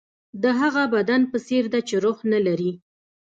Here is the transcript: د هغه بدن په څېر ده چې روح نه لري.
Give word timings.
د 0.43 0.45
هغه 0.59 0.83
بدن 0.95 1.21
په 1.31 1.37
څېر 1.47 1.63
ده 1.73 1.79
چې 1.87 1.95
روح 2.03 2.17
نه 2.31 2.39
لري. 2.47 2.71